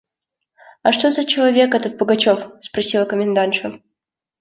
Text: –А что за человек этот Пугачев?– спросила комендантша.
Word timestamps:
–А 0.83 0.91
что 0.93 1.11
за 1.11 1.25
человек 1.25 1.75
этот 1.75 1.99
Пугачев?– 1.99 2.49
спросила 2.59 3.05
комендантша. 3.05 3.81